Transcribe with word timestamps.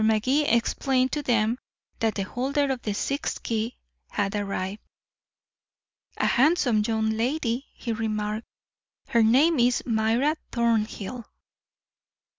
Magee 0.03 0.45
explained 0.45 1.11
to 1.11 1.21
them 1.21 1.59
that 1.99 2.15
the 2.15 2.23
holder 2.23 2.71
of 2.71 2.81
the 2.81 2.93
sixth 2.95 3.43
key 3.43 3.77
had 4.09 4.35
arrived. 4.35 4.81
"A 6.17 6.25
handsome 6.25 6.79
young 6.87 7.11
lady," 7.11 7.67
he 7.71 7.93
remarked; 7.93 8.47
"her 9.09 9.21
name 9.21 9.59
is 9.59 9.83
Myra 9.85 10.37
Thornhill." 10.51 11.25